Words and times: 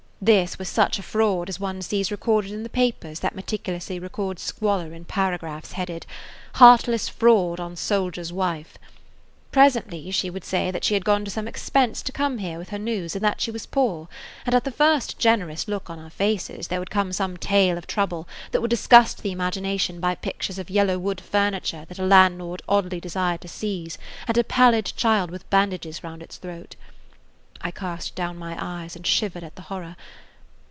This 0.23 0.59
was 0.59 0.69
such 0.69 0.99
a 0.99 1.01
fraud 1.01 1.49
as 1.49 1.59
one 1.59 1.81
sees 1.81 2.11
recorded 2.11 2.51
in 2.51 2.61
the 2.61 2.69
papers 2.69 3.21
that 3.21 3.33
meticulously 3.33 3.97
record 3.97 4.37
squalor 4.37 4.93
in 4.93 5.03
paragraphs 5.03 5.71
headed, 5.71 6.05
"Heartless 6.61 7.09
Fraud 7.09 7.59
on 7.59 7.75
Soldier's 7.75 8.27
[Page 8.29 8.35
21] 8.35 8.47
Wife." 8.47 8.77
Presently 9.51 10.11
she 10.11 10.29
would 10.29 10.45
say 10.45 10.69
that 10.69 10.83
she 10.83 10.93
had 10.93 11.03
gone 11.05 11.25
to 11.25 11.31
some 11.31 11.47
expense 11.47 12.03
to 12.03 12.11
come 12.11 12.37
here 12.37 12.59
with 12.59 12.69
her 12.69 12.77
news 12.77 13.15
and 13.15 13.25
that 13.25 13.41
she 13.41 13.49
was 13.49 13.65
poor, 13.65 14.07
and 14.45 14.53
at 14.53 14.63
the 14.63 14.69
first 14.69 15.17
generous 15.17 15.67
look 15.67 15.89
on 15.89 15.97
our 15.97 16.11
faces 16.11 16.67
there 16.67 16.77
would 16.77 16.91
come 16.91 17.11
some 17.11 17.35
tale 17.35 17.75
of 17.79 17.87
trouble 17.87 18.27
that 18.51 18.61
would 18.61 18.69
disgust 18.69 19.23
the 19.23 19.31
imagination 19.31 19.99
by 19.99 20.13
pictures 20.13 20.59
of 20.59 20.69
yellow 20.69 20.99
wood 20.99 21.19
furniture 21.19 21.85
that 21.89 21.97
a 21.97 22.05
landlord 22.05 22.61
oddly 22.69 22.99
desired 22.99 23.41
to 23.41 23.47
seize 23.47 23.97
and 24.27 24.37
a 24.37 24.43
pallid 24.43 24.85
child 24.95 25.31
with 25.31 25.49
bandages 25.49 26.03
round 26.03 26.21
its 26.21 26.37
throat. 26.37 26.75
I 27.63 27.69
cast 27.69 28.15
down 28.15 28.37
my 28.39 28.57
eyes 28.59 28.95
and 28.95 29.05
shivered 29.05 29.43
at 29.43 29.53
the 29.55 29.61
horror. 29.61 29.95